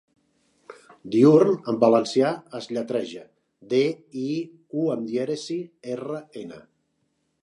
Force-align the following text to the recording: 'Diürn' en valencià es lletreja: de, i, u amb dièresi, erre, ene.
'Diürn' 1.15 1.59
en 1.73 1.75
valencià 1.83 2.31
es 2.59 2.67
lletreja: 2.77 3.23
de, 3.73 3.81
i, 4.23 4.31
u 4.85 4.87
amb 4.95 5.07
dièresi, 5.13 5.59
erre, 5.97 6.23
ene. 6.45 6.59